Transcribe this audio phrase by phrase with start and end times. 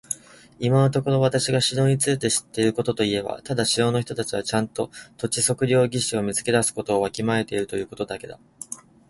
[0.57, 8.39] 今のところ私が城について知っていることといえば、ただ城の人たちはちゃんとした土地測量技師を見つけ出すことをわきまえているということだけだ。